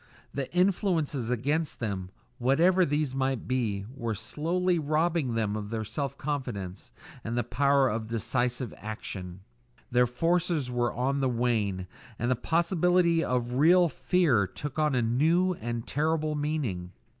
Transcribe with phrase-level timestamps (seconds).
[0.33, 2.09] The influences against them,
[2.39, 6.91] whatever these might be, were slowly robbing them of self confidence,
[7.23, 9.41] and the power of decisive action;
[9.91, 11.85] their forces were on the wane,
[12.17, 16.93] and the possibility of real fear took on a new and terrible meaning.